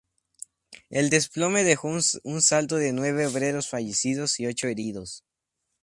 El 0.89 1.11
desplome 1.11 1.63
dejó 1.63 1.87
un 1.87 2.41
saldo 2.41 2.77
de 2.77 2.91
nueve 2.91 3.27
obreros 3.27 3.69
fallecidos 3.69 4.39
y 4.39 4.47
ocho 4.47 4.65
heridos. 4.67 5.23